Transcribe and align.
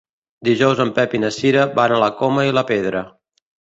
Dijous 0.47 0.81
en 0.85 0.93
Pep 0.95 1.13
i 1.19 1.21
na 1.25 1.31
Cira 1.37 1.69
van 1.79 1.97
a 1.97 2.03
la 2.07 2.11
Coma 2.25 2.51
i 2.53 2.61
la 2.61 2.69
Pedra. 2.75 3.09